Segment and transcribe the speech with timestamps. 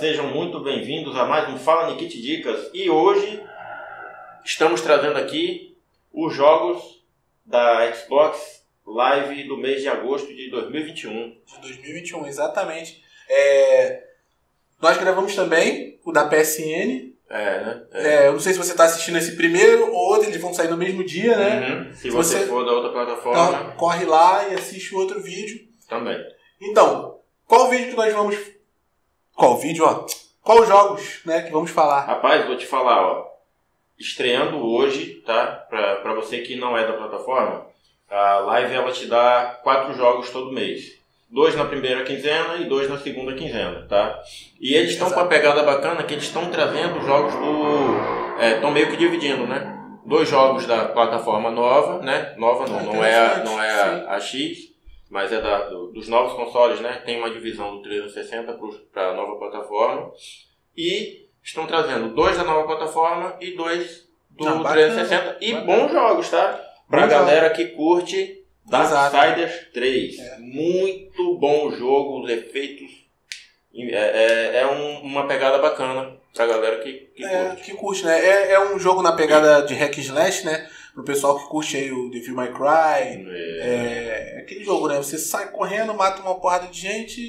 [0.00, 2.70] muito bem-vindos a mais um Fala Nikit Dicas.
[2.72, 3.42] E hoje
[4.44, 5.76] estamos trazendo aqui
[6.12, 7.02] os jogos
[7.44, 11.30] da Xbox Live do mês de agosto de 2021.
[11.44, 13.02] De 2021, exatamente.
[13.28, 14.04] É,
[14.80, 17.12] Nós gravamos também o da PSN.
[17.28, 17.82] É, né?
[17.92, 20.68] É, eu não sei se você está assistindo esse primeiro ou outro, eles vão sair
[20.68, 21.70] no mesmo dia, né?
[21.88, 21.92] Uhum.
[21.92, 25.20] Se, Se você, você- for da outra plataforma, Então, corre lá e assiste o outro
[25.20, 25.66] vídeo.
[25.88, 26.16] também.
[26.60, 28.36] Então, qual vídeo que nós vamos.
[29.38, 30.04] Qual vídeo, ó?
[30.42, 32.00] Qual jogos, né, que vamos falar?
[32.00, 33.24] Rapaz, vou te falar, ó.
[33.96, 35.64] Estreando hoje, tá?
[35.70, 37.64] Pra, pra você que não é da plataforma,
[38.10, 40.98] a live ela te dá quatro jogos todo mês.
[41.30, 44.20] Dois na primeira quinzena e dois na segunda quinzena, tá?
[44.60, 48.42] E eles estão com a pegada bacana que eles estão trazendo jogos do.
[48.42, 49.78] Estão meio que dividindo, né?
[50.04, 52.34] Dois jogos da plataforma nova, né?
[52.36, 54.72] Nova não, não é, a, interessante, não é a, a X,
[55.10, 57.02] mas é da, do- dos novos consoles, né?
[57.04, 58.58] Tem uma divisão do 360
[58.92, 60.12] para a nova plataforma.
[60.76, 65.38] E estão trazendo dois da nova plataforma e dois do Ah, bacana, 360.
[65.40, 65.66] E bacana.
[65.78, 66.64] bons jogos, tá?
[66.88, 68.44] Pra Bons galera que curte.
[68.66, 70.18] Darksiders 3.
[70.18, 70.38] É.
[70.40, 72.90] Muito bom jogo, os efeitos.
[73.74, 77.62] É, é, é um- uma pegada bacana pra galera que, que É, curte.
[77.62, 78.18] que curte, né?
[78.24, 80.66] É, é um jogo na pegada de hack and slash, né?
[80.94, 83.24] Pro pessoal que curte aí o Devil May Cry.
[83.30, 84.34] É.
[84.36, 84.96] É aquele jogo, né?
[84.96, 87.20] Você sai correndo, mata uma porrada de gente,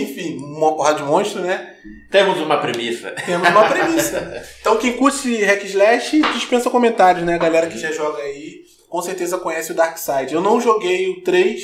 [0.00, 1.74] enfim, uma porrada de monstro, né?
[2.10, 3.10] Temos uma premissa.
[3.24, 4.46] Temos uma premissa.
[4.60, 7.34] Então quem curte hack and slash dispensa comentários, né?
[7.34, 10.32] A galera que já joga aí com certeza conhece o Darkseid.
[10.32, 11.62] Eu não joguei o 3,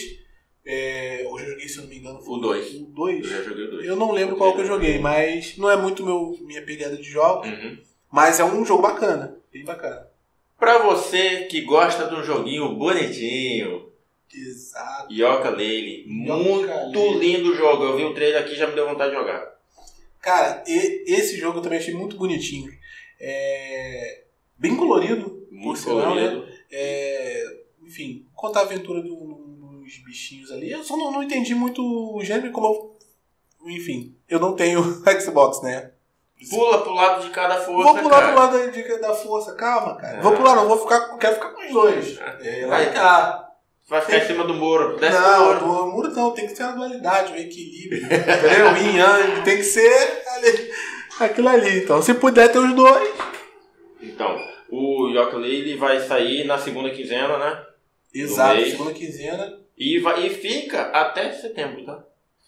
[0.65, 2.73] é, hoje eu joguei, se eu não me engano, foi O dois.
[2.75, 3.27] O Eu 2.
[3.29, 3.87] já joguei o dois.
[3.87, 7.03] Eu não lembro qual que eu joguei, mas não é muito meu, minha pegada de
[7.05, 7.49] jogos.
[7.49, 7.79] Uhum.
[8.11, 10.09] Mas é um jogo bacana, bem bacana.
[10.59, 13.89] Pra você que gosta de um joguinho bonitinho,
[14.33, 15.13] Exato.
[15.13, 17.83] Yoka Lele, muito lindo o jogo.
[17.85, 19.59] Eu vi o trailer aqui e já me deu vontade de jogar.
[20.21, 22.71] Cara, e- esse jogo eu também achei muito bonitinho.
[23.19, 24.23] É
[24.59, 26.29] bem colorido, Muito sinal, né?
[26.29, 26.47] colorido.
[26.71, 29.30] É, enfim, contar a aventura do-
[29.91, 30.71] dos bichinhos ali.
[30.71, 34.83] Eu só não, não entendi muito o gênero, como eu, Enfim, eu não tenho
[35.21, 35.91] Xbox, né?
[36.49, 38.27] Pula pro lado de cada força, vou pular cara.
[38.33, 40.19] pro lado da, de- da força, calma, cara.
[40.19, 40.21] É.
[40.23, 41.19] Vou pular, não, vou ficar.
[41.19, 42.19] Quero ficar com os dois.
[42.43, 43.47] É, lá e cá.
[43.87, 44.97] Vai ficar em cima do muro.
[44.99, 45.59] Desce o Não, muro.
[45.59, 48.05] do muro não, tem que ter uma dualidade, um equilíbrio.
[48.05, 48.77] entendeu?
[48.79, 50.71] Yin Yang, tem que ser ali,
[51.19, 51.79] aquilo ali.
[51.83, 53.13] Então, se puder ter os dois.
[54.01, 54.35] Então,
[54.71, 57.63] o Yoka Lele vai sair na segunda quinzena, né?
[58.15, 59.59] Exato, segunda quinzena.
[59.81, 62.05] E, vai, e fica até setembro, tá?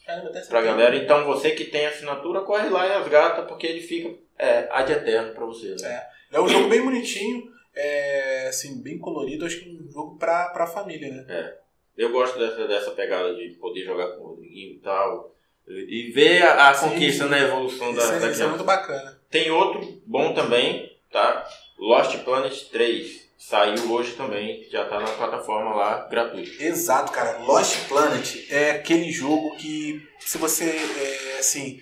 [0.07, 0.67] Caramba, até Pra setembro.
[0.67, 0.97] galera.
[0.97, 5.33] Então, você que tem assinatura, corre lá e resgata, porque ele fica é, ad eterno
[5.35, 5.75] pra você.
[5.81, 6.03] Né?
[6.31, 9.47] É um jogo bem bonitinho, é, assim, bem colorido.
[9.47, 11.55] Acho que é um jogo pra, pra família, né?
[11.97, 15.35] Eu gosto dessa, dessa pegada de poder jogar com o Rodriguinho e tal.
[15.69, 17.31] E ver a, a Sim, conquista sim.
[17.31, 19.19] na evolução da, Isso, da é, isso é muito bacana.
[19.31, 21.47] Tem outro bom também, tá?
[21.79, 23.32] Lost Planet 3.
[23.43, 26.63] Saiu hoje também, já tá na plataforma lá, gratuito.
[26.63, 27.39] Exato, cara.
[27.39, 31.81] Lost Planet é aquele jogo que, se você, é, assim,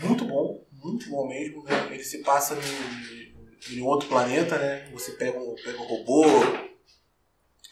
[0.00, 1.62] muito bom, muito bom mesmo.
[1.62, 1.88] Né?
[1.90, 4.88] Ele se passa em, em outro planeta, né?
[4.94, 6.24] Você pega um, pega um robô,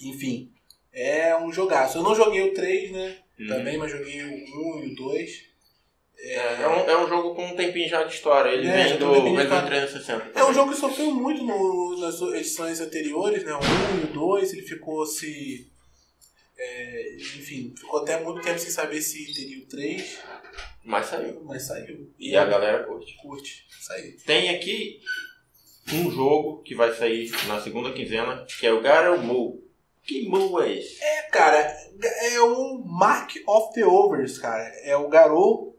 [0.03, 0.53] enfim.
[0.93, 1.97] É um jogaço.
[1.97, 3.17] Eu não joguei o 3, né?
[3.49, 5.50] Também, mas joguei o 1 e o 2.
[6.19, 8.51] É, um, é um jogo com um tempinho já de história.
[8.51, 9.67] Ele É, vem do, um vem do história.
[9.67, 10.39] 360.
[10.39, 13.53] É um jogo que sofreu muito no- nas edições anteriores, né?
[13.55, 15.67] O 1 e o 2, ele ficou se.
[16.59, 20.19] é, enfim, ficou até muito tempo sem saber se teria o 3,
[20.85, 21.43] Mas saiu.
[21.45, 22.11] mas saiu.
[22.19, 23.17] E a galera curte.
[23.17, 24.15] curte, saiu.
[24.27, 25.01] Tem aqui
[25.95, 29.65] um jogo que vai sair na segunda quinzena, que é o Garou Moo.
[30.05, 31.03] Que Moo é esse?
[31.03, 31.57] É, cara,
[32.31, 34.65] é o Mark of the Overs, cara.
[34.85, 35.75] É o Garou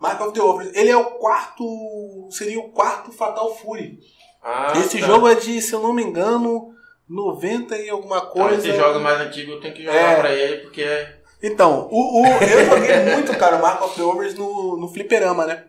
[0.00, 0.74] Mark of the Overs.
[0.76, 2.28] Ele é o quarto.
[2.30, 3.98] Seria o quarto Fatal Fury.
[4.42, 5.06] Ah, Esse tá.
[5.06, 6.72] jogo é de, se eu não me engano,
[7.08, 8.56] 90 e alguma Ah, coisa.
[8.68, 10.16] esse jogo mais antigo eu tenho que jogar É.
[10.20, 14.02] pra ele, porque é Então, o, o- eu joguei muito, cara, o Mark of the
[14.02, 15.66] Overs no, no Fliperama, né?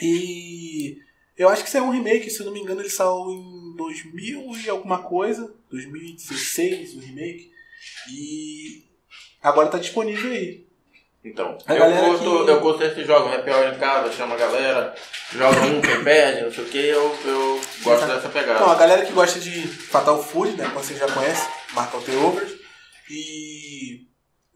[0.00, 0.98] E
[1.36, 3.74] eu acho que isso é um remake, se eu não me engano, ele saiu em
[3.76, 7.50] 2000 e alguma coisa, 2016, o remake.
[8.12, 8.84] E
[9.42, 10.66] agora tá disponível aí.
[11.24, 14.38] Então, A eu curto, que- eu curto esse jogo, happy hour em casa, chama a
[14.38, 14.94] galera,
[15.32, 18.54] joga um, quem perde, não sei o que, eu, eu gosto dessa pegada.
[18.60, 22.06] Então, a galera que gosta de Fatal Fury, né, como você já conhece, Mark of
[22.08, 22.52] the Overs,
[23.10, 24.06] e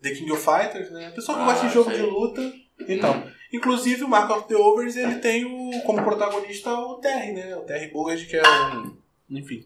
[0.01, 1.11] The King of Fighters, né?
[1.11, 2.01] Pessoal que Ah, gosta de jogo sei.
[2.01, 2.53] de luta.
[2.89, 7.57] Então, inclusive o Mark of the Overs, ele tem o, como protagonista o Terry, né?
[7.57, 8.97] O Terry Bogard, que é um...
[9.31, 9.65] Enfim,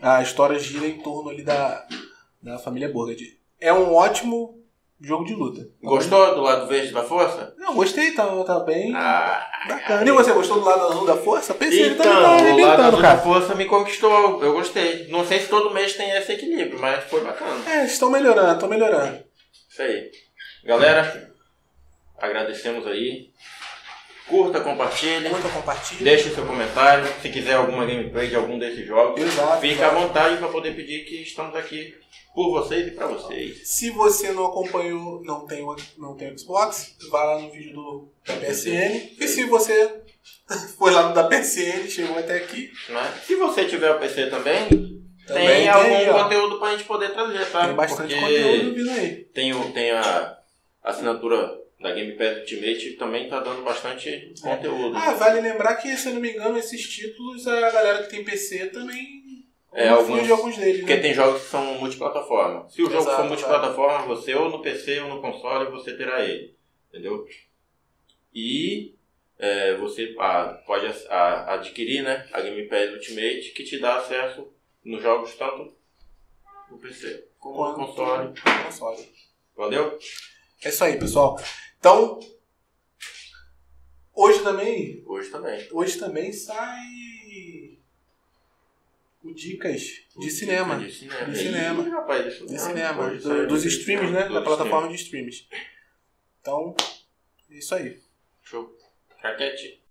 [0.00, 1.86] a história gira em torno ali da,
[2.42, 3.38] da família Bogard.
[3.60, 4.58] É um ótimo
[5.00, 5.60] jogo de luta.
[5.82, 7.54] Gostou do lado verde da força?
[7.58, 10.08] Não, gostei, tá, tá bem Ah, bacana.
[10.08, 11.52] E você gostou do lado azul da força?
[11.54, 12.04] Pensei, ele Então,
[12.38, 13.20] também tá o lado azul da cara.
[13.20, 14.42] força me conquistou.
[14.42, 15.08] Eu gostei.
[15.08, 17.60] Não sei se todo mês tem esse equilíbrio, mas foi bacana.
[17.70, 19.22] É, estão melhorando, estão melhorando.
[19.68, 20.10] Isso aí.
[20.64, 21.30] Galera,
[22.18, 23.30] agradecemos aí.
[24.28, 25.28] Curta, compartilhe.
[25.28, 26.02] Curta, compartilha.
[26.04, 27.06] Deixe seu comentário.
[27.20, 29.60] Se quiser alguma gameplay de algum desses jogos, Exato.
[29.60, 31.94] fique à vontade para poder pedir que estamos aqui
[32.34, 33.68] por vocês e para vocês.
[33.68, 38.08] Se você não acompanhou, não tem, o- não tem Xbox, vá lá no vídeo do
[38.26, 39.10] da PSN.
[39.20, 40.00] E se você
[40.78, 43.12] foi lá no da PSN, chegou até aqui, Né?
[43.26, 44.68] Se você tiver o PC também,
[45.26, 47.66] também tem, algum ó, conteúdo pra gente poder trazer, tá?
[47.66, 49.16] Tem bastante Porque conteúdo vindo aí.
[49.34, 50.36] Tem, tem a
[50.82, 51.50] assinatura
[51.84, 54.96] da Game Pass Ultimate também tá dando bastante conteúdo.
[54.96, 58.24] Ah, vale lembrar que, se eu não me engano, esses títulos, a galera que tem
[58.24, 59.22] PC também
[59.70, 61.02] É, alguns- de alguns deles, Porque né?
[61.02, 62.66] tem jogos que são multiplataforma.
[62.70, 66.24] Se o jogo Exato, for multiplataforma, você ou no PC ou no console, você terá
[66.24, 66.56] ele.
[66.88, 67.26] Entendeu?
[68.34, 68.94] E
[69.38, 74.50] é, você ah, pode adquirir né, a Game Pass Ultimate, que te dá acesso
[74.82, 75.74] nos jogos tanto
[76.70, 78.32] no PC como no console.
[78.64, 79.06] console.
[79.54, 79.98] Valeu?
[80.64, 81.38] É isso aí, pessoal.
[81.84, 82.18] Então,
[84.14, 85.68] hoje também, Hoje também.
[85.70, 86.80] hoje também sai
[89.22, 89.82] o dicas
[90.18, 90.78] de cinema.
[90.78, 91.26] De cinema.
[91.26, 91.86] De cinema.
[91.86, 94.26] Ih, rapaz, isso De cinema, do- saiu dos streams, né?
[94.30, 95.46] Da plataforma de streams.
[96.40, 96.74] Então,
[97.50, 98.00] é isso aí.
[98.42, 98.74] Show.
[99.18, 99.83] Raquete.